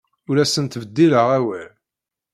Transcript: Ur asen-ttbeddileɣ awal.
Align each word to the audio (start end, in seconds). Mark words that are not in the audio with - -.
Ur 0.29 0.35
asen-ttbeddileɣ 0.43 1.27
awal. 1.37 1.69